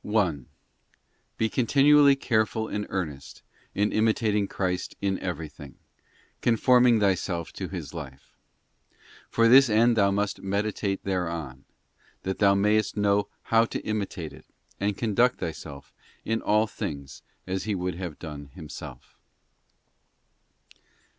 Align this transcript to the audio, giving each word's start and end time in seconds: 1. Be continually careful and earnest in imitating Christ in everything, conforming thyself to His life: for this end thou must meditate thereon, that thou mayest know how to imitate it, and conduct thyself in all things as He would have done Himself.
1. 0.03 0.47
Be 1.37 1.47
continually 1.47 2.15
careful 2.15 2.67
and 2.67 2.87
earnest 2.89 3.43
in 3.75 3.91
imitating 3.91 4.47
Christ 4.47 4.95
in 4.99 5.19
everything, 5.19 5.75
conforming 6.41 6.99
thyself 6.99 7.53
to 7.53 7.67
His 7.67 7.93
life: 7.93 8.35
for 9.29 9.47
this 9.47 9.69
end 9.69 9.95
thou 9.95 10.09
must 10.09 10.41
meditate 10.41 11.03
thereon, 11.03 11.65
that 12.23 12.39
thou 12.39 12.55
mayest 12.55 12.97
know 12.97 13.27
how 13.53 13.63
to 13.65 13.79
imitate 13.81 14.33
it, 14.33 14.47
and 14.79 14.97
conduct 14.97 15.37
thyself 15.39 15.93
in 16.25 16.41
all 16.41 16.65
things 16.65 17.21
as 17.45 17.65
He 17.65 17.75
would 17.75 17.93
have 17.93 18.17
done 18.17 18.47
Himself. 18.55 19.19